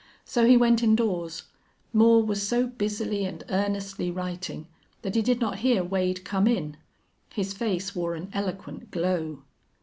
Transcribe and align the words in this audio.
So 0.25 0.47
he 0.47 0.57
went 0.57 0.81
indoors. 0.81 1.43
Moore 1.93 2.23
was 2.25 2.47
so 2.47 2.65
busily 2.65 3.23
and 3.23 3.43
earnestly 3.49 4.09
writing 4.09 4.65
that 5.03 5.13
he 5.13 5.21
did 5.21 5.39
not 5.39 5.59
hear 5.59 5.83
Wade 5.83 6.25
come 6.25 6.47
in. 6.47 6.77
His 7.31 7.53
face 7.53 7.93
wore 7.95 8.15
an 8.15 8.31
eloquent 8.33 8.89
glow. 8.89 9.43